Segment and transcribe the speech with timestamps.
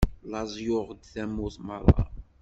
[0.31, 2.03] Laẓ yuɣ-d tamurt meṛṛa.